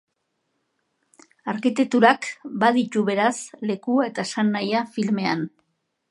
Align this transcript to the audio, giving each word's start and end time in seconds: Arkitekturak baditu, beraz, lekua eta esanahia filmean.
Arkitekturak 1.51 2.25
baditu, 2.63 3.03
beraz, 3.09 3.33
lekua 3.73 4.07
eta 4.13 4.25
esanahia 4.29 4.81
filmean. 4.97 5.45